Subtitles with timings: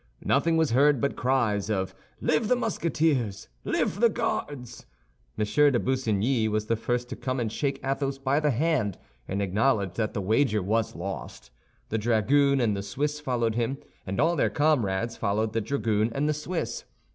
[0.25, 3.49] Nothing was heard but cries of "Live the Musketeers!
[3.63, 4.87] Live the Guards!"
[5.37, 5.43] M.
[5.45, 9.93] de Busigny was the first to come and shake Athos by the hand, and acknowledge
[9.93, 11.51] that the wager was lost.
[11.89, 13.77] The dragoon and the Swiss followed him,
[14.07, 16.85] and all their comrades followed the dragoon and the Swiss.